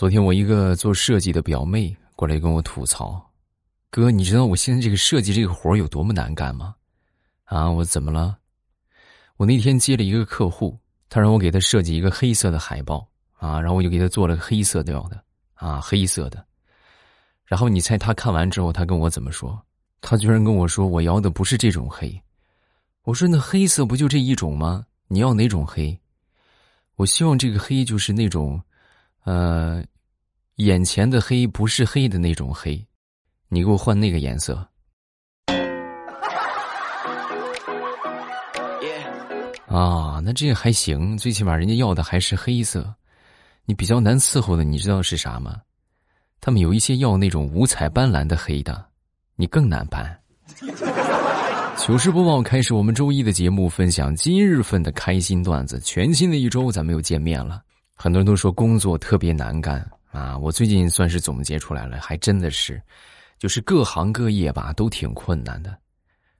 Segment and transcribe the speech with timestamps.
[0.00, 3.22] 昨天我一个做设计的表妹过来跟我吐槽
[3.92, 6.74] ：“哥，你知道我现在这个设计这个活有多么难干吗？”
[7.44, 8.38] 啊，我怎么了？
[9.36, 10.74] 我那天接了一个客户，
[11.10, 15.22] 他让我给他设计一个黑色的海报啊，然后我就给他做了个黑色调的
[15.52, 16.42] 啊，黑色的。
[17.44, 19.62] 然后你猜他看完之后，他跟我怎么说？
[20.00, 22.18] 他居然跟我说：“我要的不是这种黑。”
[23.04, 24.86] 我说：“那黑色不就这一种吗？
[25.08, 25.94] 你要哪种黑？”
[26.96, 28.58] 我希望这个黑就是那种。
[29.24, 29.82] 呃，
[30.56, 32.84] 眼前的黑不是黑的那种黑，
[33.48, 34.66] 你给我换那个颜色。
[39.66, 42.92] 啊，那这还行，最起码人家要的还是黑色。
[43.66, 45.60] 你比较难伺候的，你知道是啥吗？
[46.40, 48.84] 他们有一些要那种五彩斑斓的黑的，
[49.36, 50.18] 你更难办。
[51.76, 55.78] 糗事播报开始，我们周一的节目分享今日份的开心段子。
[55.78, 57.62] 全新的一周，咱们又见面了。
[58.02, 60.34] 很多人都说工作特别难干啊！
[60.38, 62.80] 我最近算是总结出来了，还真的是，
[63.38, 65.76] 就是各行各业吧都挺困难的，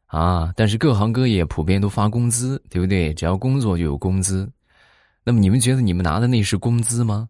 [0.07, 0.55] 啊！
[0.57, 3.13] 但是各行各业普遍都发工资，对不对？
[3.13, 4.51] 只要工作就有工资。
[5.23, 7.29] 那么你们觉得你们拿的那是工资吗？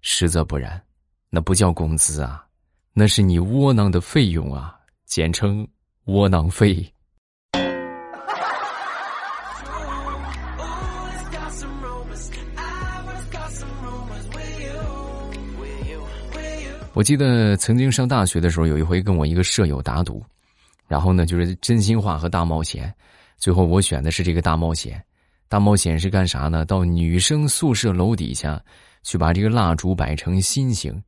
[0.00, 0.82] 实则不然，
[1.30, 2.44] 那不叫工资啊，
[2.92, 5.64] 那是你窝囊的费用啊，简称
[6.06, 6.84] 窝囊费。
[16.98, 20.20] 我记得曾经上大学的时候，有一回跟我一个舍友打赌，
[20.88, 22.92] 然后呢就是真心话和大冒险，
[23.36, 25.00] 最后我选的是这个大冒险。
[25.48, 26.64] 大冒险是干啥呢？
[26.64, 28.60] 到女生宿舍楼底下
[29.04, 31.00] 去把这个蜡烛摆成心形。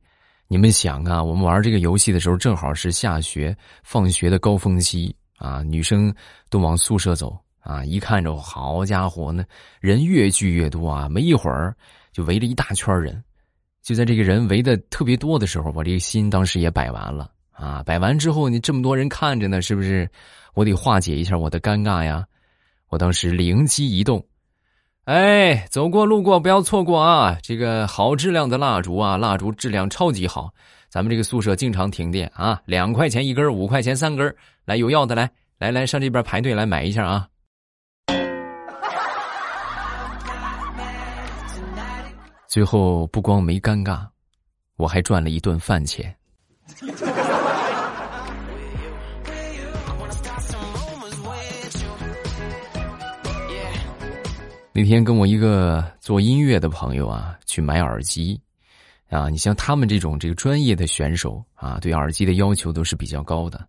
[0.47, 6.15] 你们想啊，我们玩这个游戏的时候，正好是下学放学的高峰期啊，女生
[6.49, 9.43] 都往宿舍走啊，一看着好家伙呢，
[9.81, 11.75] 人越聚越多啊，没一会儿
[12.13, 13.21] 就围了一大圈人。
[13.81, 17.81] 就在这个人围的特别多的时候，我这个心当时也摆完了啊！
[17.83, 20.09] 摆完之后，你这么多人看着呢，是不是？
[20.53, 22.25] 我得化解一下我的尴尬呀！
[22.89, 24.21] 我当时灵机一动，
[25.05, 27.37] 哎，走过路过不要错过啊！
[27.41, 30.53] 这个好质量的蜡烛啊，蜡烛质量超级好，
[30.89, 37.27] 咱们这个宿舍经常停电啊，两块钱一根，五块钱三根，来有要的来来来上这边排队来买一下啊！
[42.51, 44.05] 最后不光没尴尬，
[44.75, 46.13] 我还赚了一顿饭钱。
[54.73, 58.37] 那天跟我一个做音乐的朋友啊去买耳机，
[59.09, 63.65] 啊，你像他们这种这个专业的选手啊，对耳机的要求都是比较高的。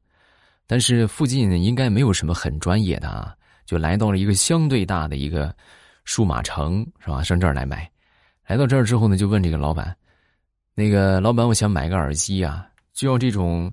[0.66, 3.32] 但是附近应该没有什么很专业的啊，
[3.64, 5.54] 就来到了一个相对大的一个
[6.02, 7.22] 数码城，是吧？
[7.22, 7.88] 上这儿来买。
[8.52, 9.96] 来到这儿之后呢，就问这个老板
[10.76, 13.72] ：“那个老板，我想买个耳机啊，就要这种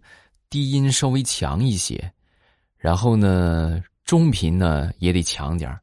[0.49, 2.09] 低音稍微强一些，
[2.77, 5.77] 然后呢，中频呢也得强点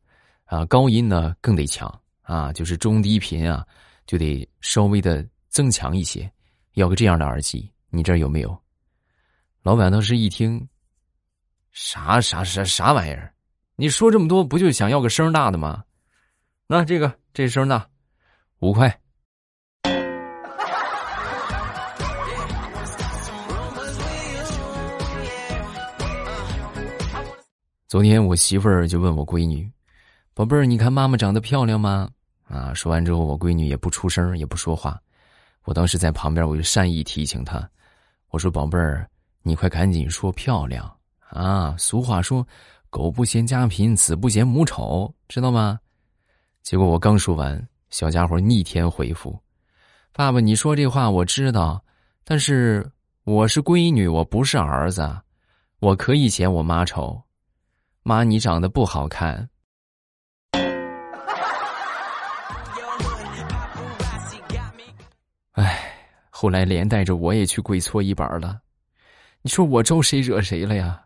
[0.46, 3.66] 啊，高音呢更得强啊，就是中低频啊
[4.06, 6.32] 就得稍微的增强一些，
[6.72, 8.58] 要个这样的耳机，你这儿有没有？”
[9.62, 10.66] 老板当时一听
[11.70, 13.30] ：“啥啥啥啥玩意儿？
[13.76, 15.84] 你说这么多，不就想要个声大的吗？
[16.66, 17.86] 那这个这声大。”
[18.66, 18.92] 五块。
[27.86, 29.70] 昨天我媳妇儿就问我闺女
[30.34, 32.10] ：“宝贝儿，你看妈妈长得漂亮吗？”
[32.42, 35.00] 啊，说完之后，我闺女也不出声，也不说话。
[35.64, 37.70] 我当时在旁边，我就善意提醒她
[38.30, 39.08] ：“我说宝贝儿，
[39.42, 40.92] 你快赶紧说漂亮
[41.28, 41.76] 啊！
[41.78, 42.44] 俗话说，
[42.90, 45.78] 狗不嫌家贫，子不嫌母丑，知道吗？”
[46.62, 47.68] 结果我刚说完。
[47.96, 49.40] 小家伙逆天回复
[50.12, 51.82] ：“爸爸，你说这话我知道，
[52.24, 52.86] 但是
[53.24, 55.18] 我是闺女，我不是儿子，
[55.78, 57.18] 我可以嫌我妈丑。
[58.02, 59.48] 妈，你长得不好看。
[65.52, 65.90] ”哎，
[66.28, 68.60] 后来连带着我也去跪搓衣板了。
[69.40, 71.02] 你说我招谁惹谁了呀？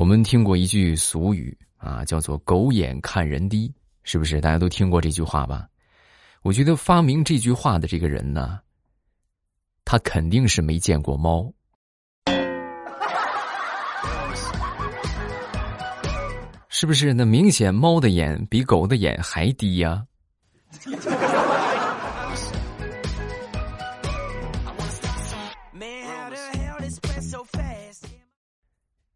[0.00, 3.70] 我们听过一句俗语啊，叫做“狗眼看人低”，
[4.02, 4.40] 是不是？
[4.40, 5.68] 大家都听过这句话吧？
[6.40, 8.60] 我觉得发明这句话的这个人呢，
[9.84, 11.52] 他肯定是没见过猫，
[16.70, 17.12] 是不是？
[17.12, 20.06] 那明显猫的眼比狗的眼还低呀。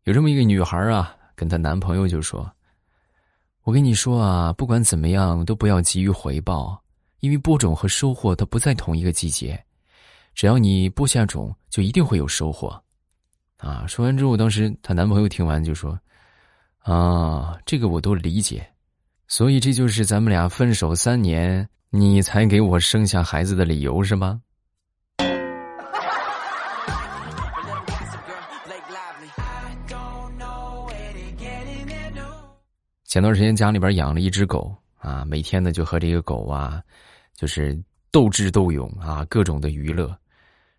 [0.05, 2.51] 有这么一个女孩啊，跟她男朋友就说
[3.65, 6.79] ：“我跟你说啊，不管怎么样，都不要急于回报，
[7.21, 9.59] 因为播种和收获它不在同一个季节。
[10.35, 12.79] 只要你播下种，就一定会有收获。
[13.57, 13.87] 啊！
[13.89, 15.99] 说完之后，当时她男朋友听完就说
[16.85, 18.69] ：“啊，这个我都理解，
[19.27, 24.43] 所以这就是咱们俩分手三年，你才给我生下孩子的理由是吗？”
[33.15, 36.83] 前段时间家里边养了一只狗啊，每天呢就和这个狗啊，
[37.37, 37.81] 就是
[38.11, 40.19] 斗智斗勇啊，各种的娱乐。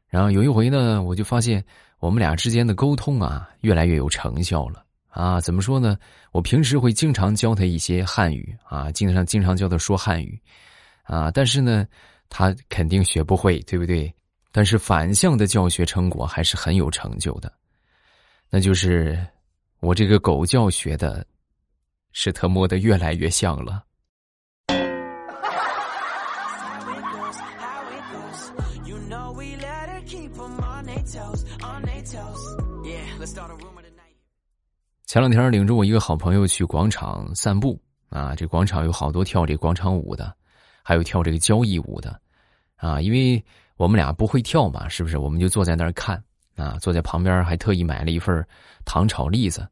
[0.10, 1.64] 然后有一回呢，我就发现
[2.00, 5.40] 我们俩之间的沟通啊，越来越有成效了啊。
[5.40, 5.98] 怎么说呢？
[6.34, 10.38] 我平时会经常教他一些汉语啊，经常经常教他说汉语
[11.04, 11.88] 啊，但是呢，
[12.28, 14.14] 他肯定学不会，对不对？
[14.52, 17.50] 但是反向的教学成果还是很有成就的，
[18.50, 19.26] 那就是
[19.80, 21.26] 我这个狗教学的。
[22.18, 23.84] 是他摸得越来越像了。
[35.06, 37.78] 前两天领着我一个好朋友去广场散步
[38.10, 40.34] 啊，这广场有好多跳这广场舞的，
[40.84, 42.18] 还有跳这个交谊舞的
[42.78, 43.02] 啊。
[43.02, 43.44] 因为
[43.76, 45.18] 我们俩不会跳嘛，是不是？
[45.18, 46.24] 我们就坐在那儿看
[46.56, 48.46] 啊，坐在旁边还特意买了一份
[48.86, 49.68] 糖炒栗子。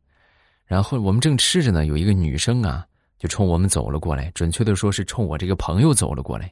[0.74, 2.84] 然后我们正吃着呢，有一个女生啊，
[3.20, 4.32] 就冲我们走了过来。
[4.34, 6.52] 准确的说是冲我这个朋友走了过来，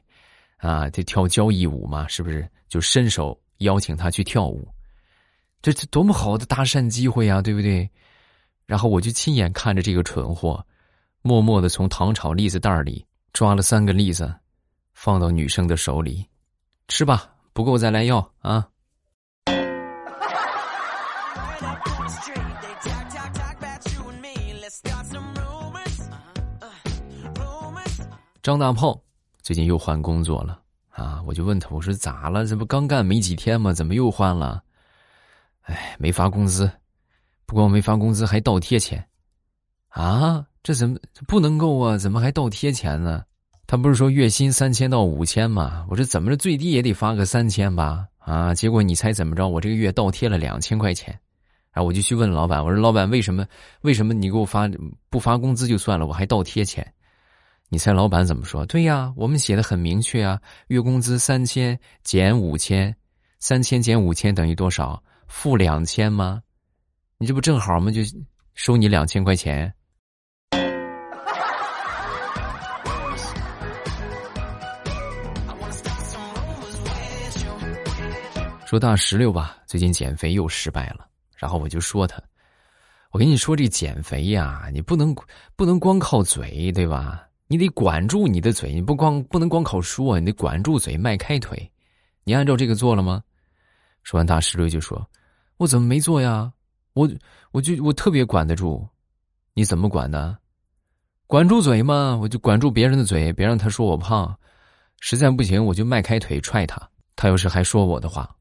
[0.58, 2.48] 啊，这跳交谊舞嘛，是不是？
[2.68, 4.68] 就伸手邀请他去跳舞，
[5.60, 7.90] 这这多么好的搭讪机会啊，对不对？
[8.64, 10.64] 然后我就亲眼看着这个蠢货，
[11.22, 14.32] 默默的从糖炒栗子袋里抓了三个栗子，
[14.94, 16.24] 放到女生的手里，
[16.86, 18.68] 吃吧，不够再来要啊。
[28.42, 29.00] 张大炮
[29.40, 30.60] 最近又换工作了
[30.90, 31.22] 啊！
[31.24, 32.44] 我就问他，我说咋了？
[32.44, 33.72] 这不刚干没几天吗？
[33.72, 34.60] 怎么又换了？
[35.62, 36.68] 哎，没发工资，
[37.46, 39.06] 不光没发工资，还倒贴钱
[39.90, 40.44] 啊！
[40.60, 40.98] 这怎么
[41.28, 41.96] 不能够啊？
[41.96, 43.24] 怎么还倒贴钱呢？
[43.68, 45.86] 他不是说月薪三千到五千吗？
[45.88, 48.08] 我说怎么着，最低也得发个三千吧？
[48.18, 48.52] 啊！
[48.52, 49.46] 结果你猜怎么着？
[49.46, 51.16] 我这个月倒贴了两千块钱，
[51.72, 53.46] 然后我就去问老板，我说老板为什么？
[53.82, 54.68] 为什么你给我发
[55.08, 56.92] 不发工资就算了，我还倒贴钱？
[57.72, 58.66] 你猜老板怎么说？
[58.66, 62.94] 对呀，我们写的很明确啊，月工资三千减五千，
[63.38, 65.02] 三千减五千等于多少？
[65.26, 66.42] 负两千吗？
[67.16, 67.90] 你这不正好吗？
[67.90, 68.02] 就
[68.52, 69.72] 收你两千块钱。
[78.66, 81.06] 说大石榴吧，最近减肥又失败了，
[81.38, 82.22] 然后我就说他，
[83.12, 85.16] 我跟你说这减肥呀，你不能
[85.56, 87.26] 不能光靠嘴，对吧？
[87.52, 91.70] 你得管住你的嘴，你不光不能光靠说，你得管住嘴，迈开腿。
[92.24, 93.22] 你按照这个做了吗？
[94.04, 95.06] 说完，大石榴就说
[95.60, 96.50] ：“我怎么没做呀？
[96.94, 97.06] 我
[97.50, 98.88] 我就我特别管得住。
[99.52, 100.34] 你怎么管的？
[101.26, 104.34] 管住嘴嘛，我就管住别人的嘴，别让他说我胖。
[105.00, 106.80] 实在不行，我就迈开腿踹他。
[107.16, 108.34] 他要是还说我的话。”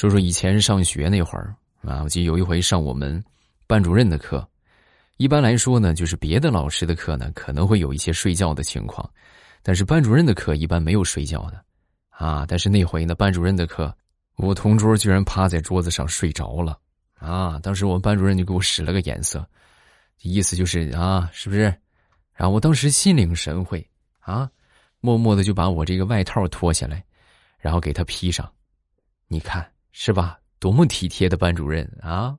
[0.00, 3.22] 说说以前上学那会儿啊，我记得有一回上我们
[3.66, 4.48] 班主任的课。
[5.18, 9.06] 一般来说呢，就是别的老师的课呢，可能会有一些睡觉的情况，
[9.62, 11.62] 但是班主任的课一般没有睡觉的
[12.08, 12.46] 啊。
[12.48, 13.94] 但是那回呢，班主任的课，
[14.36, 16.78] 我同桌居然趴在桌子上睡着了
[17.18, 17.60] 啊！
[17.62, 19.46] 当时我们班主任就给我使了个眼色，
[20.22, 21.64] 意思就是啊，是不是？
[22.32, 23.86] 然后我当时心领神会
[24.20, 24.50] 啊，
[25.00, 27.04] 默默的就把我这个外套脱下来，
[27.58, 28.50] 然后给他披上，
[29.28, 29.70] 你看。
[29.92, 30.38] 是吧？
[30.58, 32.36] 多么体贴的班主任啊！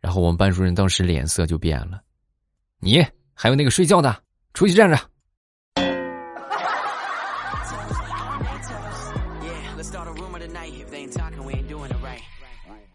[0.00, 2.02] 然后我们班主任当时脸色就变了。
[2.78, 4.22] 你还有那个睡觉的，
[4.54, 4.96] 出去站着。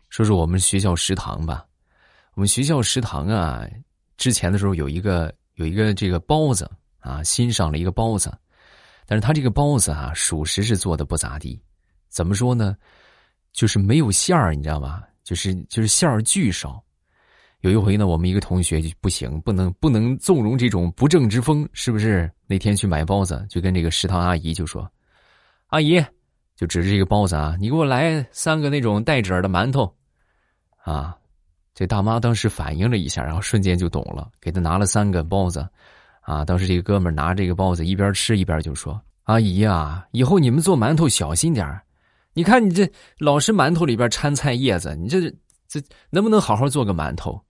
[0.09, 1.63] 说说我们学校食堂吧。
[2.33, 3.63] 我们学校食堂啊，
[4.17, 6.67] 之前的时候有一个有一个这个包子
[6.99, 8.35] 啊，新上了一个包子，
[9.05, 11.61] 但是他这个包子啊，属实是做的不咋地。
[12.09, 12.75] 怎么说呢？
[13.57, 15.01] 就是没有馅儿，你知道吧？
[15.23, 16.79] 就是就是馅儿巨少。
[17.61, 22.31] 有一回呢，我们一个同学就不行，不能不能纵容这种不正之风，是不是？
[22.45, 24.87] 那天去买包子，就跟这个食堂阿姨就说
[25.73, 25.99] ：“阿姨，
[26.55, 29.91] 就指着这个包子啊，你给我来三个那种带褶的馒头。”
[30.85, 31.17] 啊，
[31.73, 35.67] 这大妈当时反应了一下，然后瞬间就懂了，给他拿了三个包子。
[36.21, 41.81] 啊，当时这个哥们拿这个包子一边吃一边就说：“阿姨呀，以后你们做馒头小心点儿。
[42.37, 45.19] 你看你这老是馒头里边掺菜叶子，你这
[45.67, 47.41] 这能不能好好做个馒头？”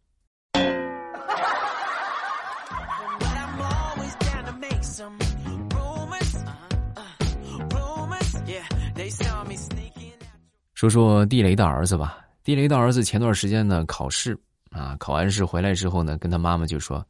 [10.74, 12.20] 说说地雷的儿子吧。
[12.42, 14.40] 地雷的儿子前段时间呢考试
[14.70, 17.06] 啊，考完试回来之后呢，跟他妈妈就说：“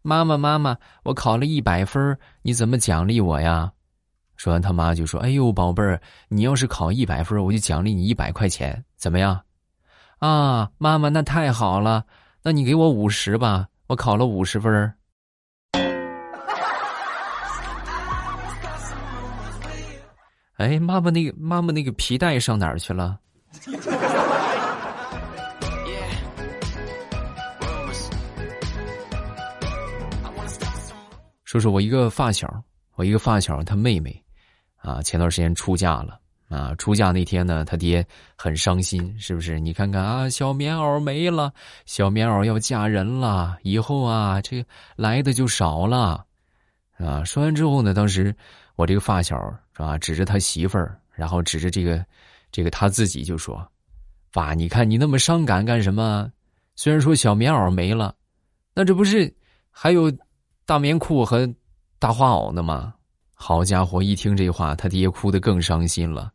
[0.00, 3.70] 妈妈妈妈，我考了一百分，你怎么奖励我呀？”
[4.38, 9.40] 说完，他妈就说：“哎呦，宝贝儿，你要是考一百分，我就奖励你一百块钱，怎么样？”
[10.20, 12.04] 啊，妈妈，那太好了，
[12.42, 14.94] 那你给我五十吧，我考了五十分。
[20.54, 23.18] 哎，妈妈那个妈妈那个皮带上哪儿去了？
[31.44, 32.48] 说说我一个发小，
[32.94, 34.24] 我一个发小，他妹妹，
[34.78, 36.18] 啊，前段时间出嫁了
[36.48, 36.74] 啊。
[36.76, 38.06] 出嫁那天呢，他爹
[38.36, 39.60] 很伤心，是不是？
[39.60, 41.52] 你看看啊，小棉袄没了，
[41.84, 46.24] 小棉袄要嫁人了，以后啊，这个来的就少了，
[46.98, 47.22] 啊。
[47.24, 48.34] 说完之后呢，当时。
[48.78, 49.36] 我这个发小
[49.72, 52.06] 是吧，指着他媳妇儿，然后指着这个，
[52.52, 53.68] 这个他自己就说
[54.32, 56.30] ：“爸，你看你那么伤感干什么？
[56.76, 58.14] 虽然说小棉袄没了，
[58.72, 59.34] 那这不是
[59.68, 60.08] 还有
[60.64, 61.52] 大棉裤和
[61.98, 62.94] 大花袄呢吗？”
[63.40, 66.32] 好家伙，一听这话，他爹哭得更伤心了。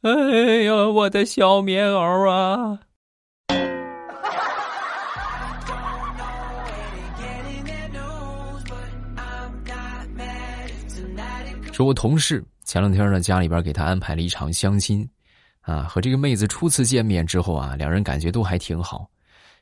[0.00, 0.10] 哎
[0.64, 2.78] 呀，我的小棉袄啊！
[11.72, 15.08] 说我同事前两天呢，家里边给他安排了一场相亲，
[15.60, 19.08] 啊，和这个妹子初次见面之后啊，两人感觉都还挺好，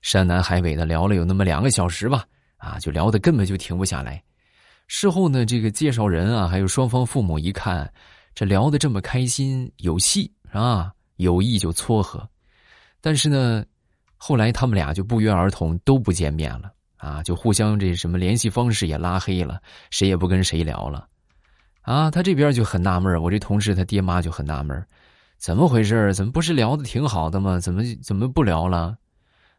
[0.00, 2.24] 山南海北的聊了有那么两个小时吧，
[2.56, 4.20] 啊，就聊的根本就停不下来。
[4.92, 7.88] 事后呢，这个介绍人啊，还有双方父母一看，
[8.34, 12.28] 这聊得这么开心，有戏啊，有意就撮合。
[13.00, 13.64] 但是呢，
[14.16, 21.06] 后来他们俩就不约而同都不见面了，啊，就互相这什么联系方式也拉黑了，谁也不跟谁聊了。
[21.82, 24.84] 啊，他这边就很纳闷我这同事他爹妈就很纳闷
[25.38, 27.60] 怎么回事怎么不是聊的挺好的吗？
[27.60, 28.96] 怎么怎么不聊了？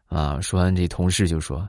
[0.08, 1.66] 啊，说完这同事就说：“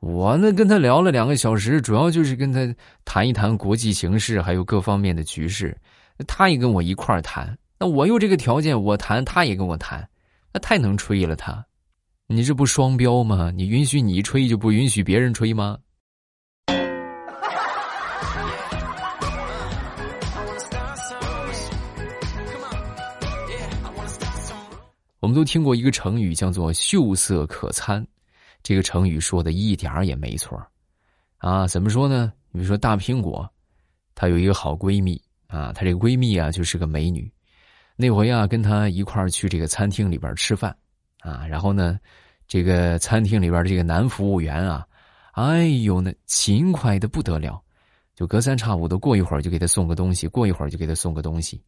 [0.00, 2.60] 我那跟他聊了两个小时，主要就是跟他
[3.04, 5.76] 谈一谈国际形势，还有各方面的局势。
[6.26, 10.08] 他也跟我一块儿谈，那我有这个条件，我谈，他也跟我谈，
[10.52, 11.34] 那太能吹了。
[11.34, 11.64] 他，
[12.28, 13.50] 你这不双标吗？
[13.54, 15.78] 你允许你吹，就不允许别人吹吗？”
[25.20, 28.06] 我们都听过一个成语，叫做“秀色可餐”。
[28.68, 30.62] 这个成语说的一点儿也没错
[31.38, 31.66] 啊！
[31.66, 32.30] 怎么说呢？
[32.52, 33.50] 比如说大苹果，
[34.14, 37.32] 她有一个好闺蜜啊，她这个闺蜜啊就是个美女。
[37.96, 40.76] 那回啊，跟她一块儿去这个餐厅里边吃饭
[41.20, 41.98] 啊，然后呢，
[42.46, 44.86] 这个餐厅里边这个男服务员啊，
[45.32, 47.58] 哎呦，那勤快的不得了，
[48.14, 51.58] 就隔三差五的过一会儿就给她送个东西，过一会儿就给她送个东西，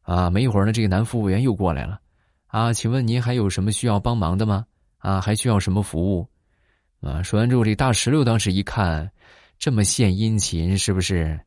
[0.00, 2.00] 啊，没一会儿呢，这个男服务员又过来了。
[2.46, 4.64] 啊，请问您还有什么需要帮忙的吗？
[4.96, 6.26] 啊，还需要什么服务？
[7.00, 9.10] 啊，说完之后，这大石榴当时一看，
[9.58, 11.38] 这么献殷勤，是不是？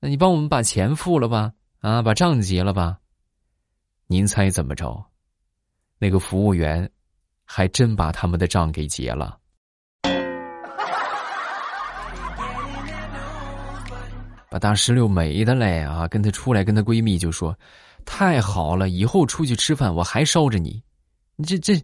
[0.00, 1.52] 那你帮我们把钱付了吧？
[1.80, 2.98] 啊，把账结了吧？
[4.08, 5.04] 您猜怎么着？
[5.98, 6.88] 那个服务员
[7.44, 9.38] 还真把他们的账给结了。
[14.50, 17.56] 把大石榴美的嘞啊，跟她出来，跟她闺蜜就说。
[18.04, 20.82] 太好了，以后出去吃饭我还捎着你，
[21.36, 21.74] 你这这，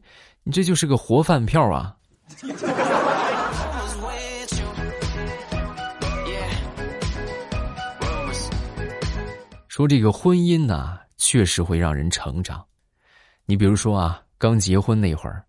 [0.43, 1.95] 你这就是个活饭票啊！
[9.78, 12.66] 说这个婚姻呢，确实会让人成长。
[13.47, 15.44] 你比如说啊，刚结婚那会儿，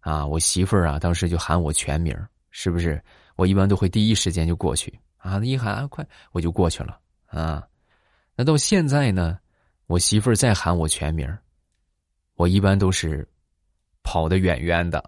[0.00, 2.16] 啊，我媳妇儿啊，当时就喊我全名，
[2.50, 2.98] 是不是？
[3.34, 6.02] 我一般都会第一时间就过去啊，一喊啊，快，
[6.32, 7.62] 我就过去了啊。
[8.34, 9.38] 那到现在呢？
[9.88, 11.28] 我媳妇儿再喊我全名
[12.36, 13.28] 我一般都是
[14.02, 15.04] 跑得远远的。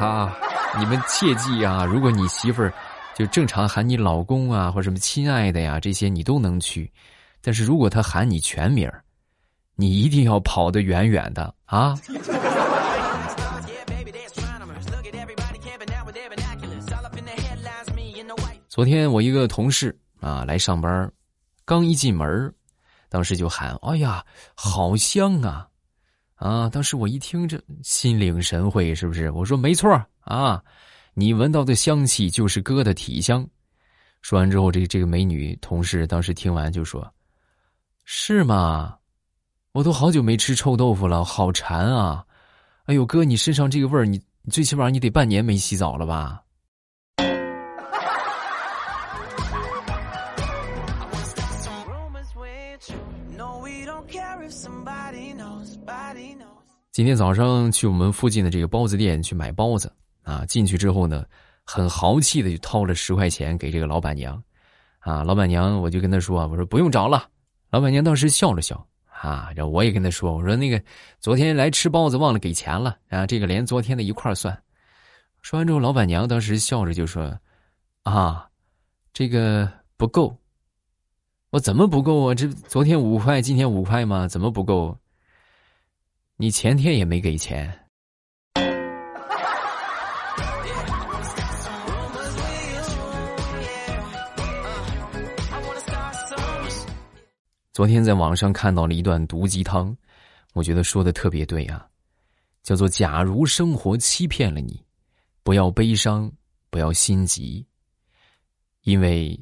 [0.00, 0.38] 啊，
[0.78, 1.84] 你们切记啊！
[1.84, 2.72] 如果你媳妇儿
[3.12, 6.88] 就正常喊你老公啊，或者什么亲爱的呀，这些你都能去。
[7.44, 8.90] 但是如果他喊你全名
[9.76, 11.94] 你一定要跑得远远的啊！
[18.66, 21.12] 昨天我一个同事啊来上班，
[21.66, 22.52] 刚一进门
[23.10, 24.24] 当时就喊：“哎呀，
[24.54, 25.68] 好香啊！”
[26.36, 29.30] 啊，当时我一听这心领神会，是不是？
[29.32, 30.62] 我说没错啊，
[31.12, 33.46] 你闻到的香气就是哥的体香。
[34.22, 37.06] 说完之后，这这个美女同事当时听完就说
[38.04, 38.98] ：“是吗？
[39.72, 42.24] 我都好久没吃臭豆腐了，好馋啊！
[42.84, 44.20] 哎呦哥，你身上这个味儿，你
[44.50, 46.42] 最起码你得半年没洗澡了吧？
[56.92, 59.92] 今天早上去我们附近的这个包子店去买包子
[60.22, 61.24] 啊，进去之后呢，
[61.64, 64.40] 很豪气的就掏了十块钱给这个老板娘，
[65.00, 67.26] 啊，老板娘我就跟她说，我说不用找了，
[67.74, 70.80] 老板娘当时笑了笑，啊，然后我也跟她说，我说那个
[71.18, 74.56] 昨天来吃包子忘了给钱了，啊，这个连昨天的一块算。
[75.42, 77.36] 说完之后，老板娘当时笑着就说，
[78.04, 78.48] 啊，
[79.12, 80.38] 这个不够，
[81.50, 82.34] 我怎么不够啊？
[82.36, 84.28] 这昨天五块，今天五块吗？
[84.28, 84.96] 怎么不够？
[86.36, 87.83] 你前天也没给钱。
[97.74, 99.92] 昨天在网上看到了一段毒鸡汤，
[100.52, 101.84] 我觉得说的特别对啊，
[102.62, 104.80] 叫做“假如生活欺骗了你，
[105.42, 106.30] 不要悲伤，
[106.70, 107.66] 不要心急，
[108.82, 109.36] 因为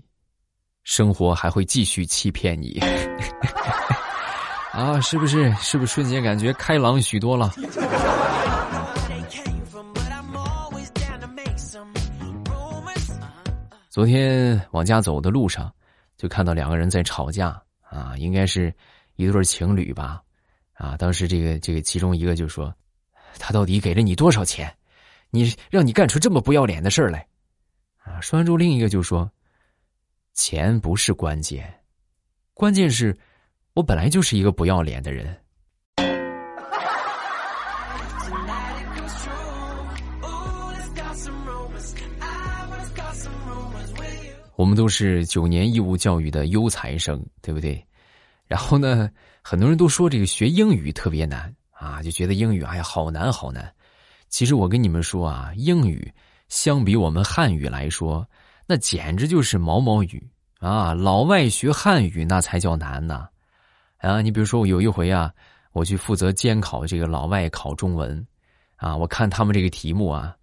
[0.83, 2.81] 生活还会继续欺骗你。
[4.73, 5.53] ”啊，是不是？
[5.57, 7.53] 是不是瞬间感觉开朗许多了？
[13.91, 15.71] 昨天往家走的路上，
[16.17, 17.63] 就看到两个人在吵架
[17.93, 18.75] 啊，应该是
[19.17, 20.23] 一对情侣吧？
[20.73, 22.75] 啊，当时这个这个其中一个就说
[23.39, 24.75] ：“他到底给了你多少钱？
[25.31, 27.27] 你让你干出这么不要脸的事来？”
[28.03, 29.31] 啊，说完之后，另一个就说
[30.33, 31.73] ：“钱不是关键，
[32.55, 33.17] 关键是。”
[33.75, 35.42] 我本来就是一个不要脸的人。
[44.63, 47.85] 我们都是九年义务教育的优才生，对不对？
[48.47, 49.11] 然后呢，
[49.43, 53.69] 很多人都说这个学英语特别难啊，就觉得英语哎呀好难好难。
[54.29, 56.09] 其实我跟你们说啊，英语
[56.49, 58.25] 相比我们汉语来说，
[58.65, 60.95] 那简直就是毛毛雨啊！
[60.95, 63.27] 老外学汉语那才叫难呢。
[63.97, 65.35] 啊，你比如说我有一回啊，
[65.73, 68.25] 我去负责监考这个老外考中文，
[68.77, 70.37] 啊，我看他们这个题目啊，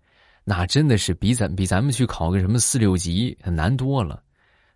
[0.49, 4.23] 那真的是比咱比咱们去考个什么四六级难多了。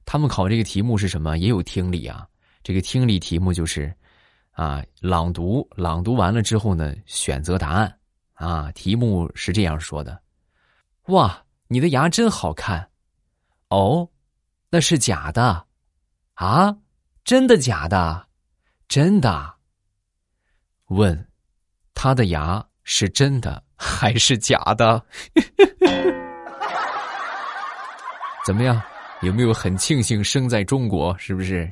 [0.05, 1.35] 他们考这个题目是什么？
[1.39, 2.27] 也有听力啊。
[2.61, 3.91] 这个听力题目就是，
[4.51, 7.91] 啊，朗读，朗读完了之后呢，选择答案。
[8.33, 10.21] 啊，题目是这样说的：
[11.07, 12.87] 哇，你的牙真好看。
[13.69, 14.07] 哦，
[14.69, 15.65] 那是假的。
[16.35, 16.77] 啊，
[17.23, 18.27] 真的假的？
[18.87, 19.55] 真的？
[20.89, 21.27] 问，
[21.95, 25.03] 他的牙是真的还是假的？
[28.45, 28.81] 怎么样？
[29.21, 31.15] 有没有很庆幸生在中国？
[31.17, 31.71] 是不是？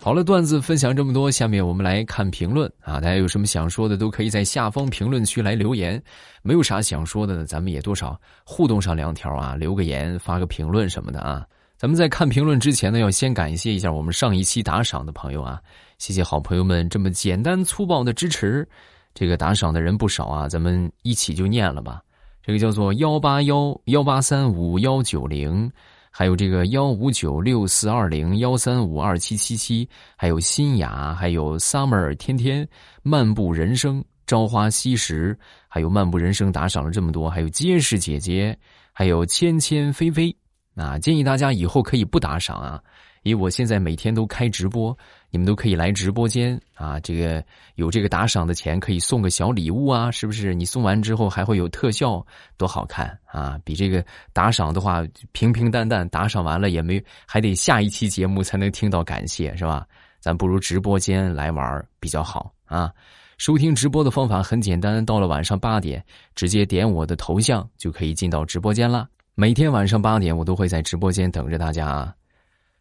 [0.00, 2.94] 好了，段子分享这么多，下面我们来看评论啊！
[2.94, 6.02] 大家有什么想说的，都可以在下方评论区来留言。
[6.42, 11.44] 没有啥想说的呢，咱们也多少互动上两条啊，留个言，发个评论什么的啊。
[11.78, 15.62] 咱们在看评论之前呢，要先感谢一下我们上一期打赏的朋友啊，
[15.98, 18.68] 谢谢好朋友们这么简单粗暴的支持。
[19.14, 22.02] 这个打赏的人不少啊，咱们一起就念了吧。
[22.42, 25.70] 这个叫做幺八幺幺八三五幺九零。
[26.10, 32.68] 还有这个幺五九六四二零幺三五二七七七，还有新雅，还有 summer 天天
[33.04, 35.38] 漫步人生朝花夕拾，
[35.68, 38.58] 还有漫步人生打赏了这么多，还有结实姐姐，
[38.92, 40.34] 还有芊芊菲菲，
[40.78, 42.80] 啊，建议大家以后可以不打赏啊。
[43.24, 44.96] 因为我现在每天都开直播，
[45.28, 47.00] 你们都可以来直播间啊。
[47.00, 50.54] 这个有这个打赏的钱，可以送个小礼物啊，是不是？
[50.54, 52.24] 你送完之后还会有特效，
[52.56, 53.58] 多好看啊！
[53.64, 59.84] 比这个打赏的话平平淡淡，打赏完了也没，还得下一期节目才能听到感谢，是吧？
[60.20, 62.90] 咱不如直播间来玩比较好啊。
[63.36, 66.02] 收听直播的方法很简单，到了晚上八点，
[66.34, 69.08] 直接点我的头像就可以进到直播间了。
[69.40, 72.12] 每天晚上八点，我都会在直播间等着大家啊。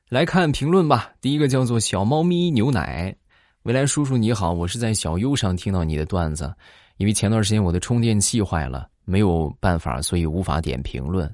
[0.10, 1.12] 来看评论吧。
[1.22, 3.16] 第一个叫做小猫咪牛奶，
[3.62, 6.52] 未来叔叔你好，我是在小优上听到你的段子，
[6.98, 11.32] 因为前段时间我的充电器坏了，没有办法，所以无法点评论。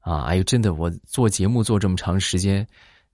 [0.00, 2.66] 啊，哎呦，真的，我做节目做这么长时间，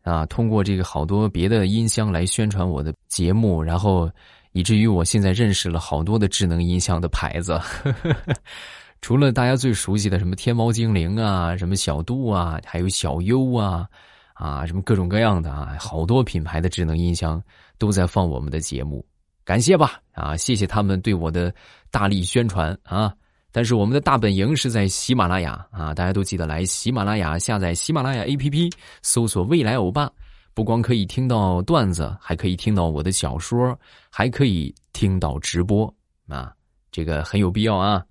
[0.05, 4.11] 啊，通过这个好多别的音箱来宣传我的节目，然后
[4.53, 7.61] 以至于我现在认识了好多的智能音箱的牌子，
[9.01, 13.89] 除了大家最熟悉的什么天猫精灵啊，什么小度啊，还有小优啊。
[14.35, 17.43] 啊，什么各种各样的啊，好多品牌的智能音箱
[17.77, 19.05] 都在放我们的节目，
[19.45, 21.53] 感谢吧啊，谢谢他们对我的
[21.91, 23.13] 大力宣传啊！
[23.51, 25.93] 但是我们的大本营是在喜马拉雅啊！
[25.93, 30.09] 大家都记得来喜马拉雅下载喜马拉雅 APP，搜索“未来欧巴”，
[30.55, 33.77] 不光可以听到段子，还可以听到我的小说，
[34.09, 35.93] 还可以听到直播
[36.29, 36.53] 啊！
[36.93, 38.05] 这个很有必要啊！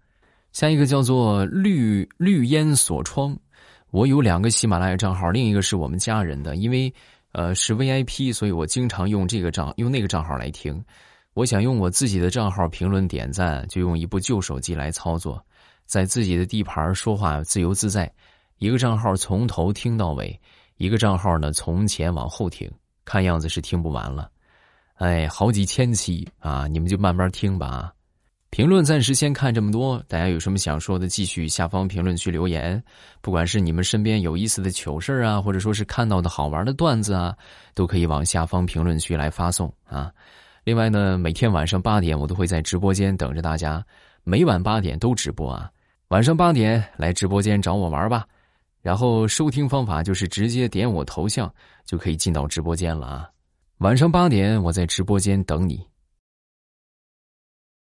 [0.58, 3.38] 下一个叫做“绿绿烟锁窗”，
[3.94, 6.92] 我有两个喜马拉雅账号，另一个是我们家人的，因为
[7.32, 10.84] 呃是 VIP，所以我经常用这个账用那个账号来听。
[11.36, 15.40] 我想用我自己的账号评论点赞，就用一部旧手机来操作，
[15.86, 18.12] 在自己的地盘说话自由自在。
[18.58, 20.42] 一个账号从头听到尾，
[20.78, 22.68] 一个账号呢从前往后听，
[23.06, 24.32] 看样子是听不完了。
[24.96, 27.94] 哎，好几千期啊，你们就慢慢听吧。
[28.58, 32.84] 评论暂时先看这么多，大家有什么想说的，继续下方评论区留言。
[33.22, 37.38] 不管是你们身边有意思的糗事啊，或者说是看到的好玩的段子啊，
[37.76, 40.12] 都可以往下方评论区来发送啊。
[40.64, 43.86] 另外呢，每天晚上八点我都会在直播间等着大家，
[44.24, 45.70] 每晚八点都直播啊。
[46.08, 48.26] 晚上八点来直播间找我玩吧，
[48.82, 51.48] 然后收听方法就是直接点我头像
[51.86, 53.30] 就可以进到直播间了啊。
[53.78, 55.80] 晚上八点我在直播间等你。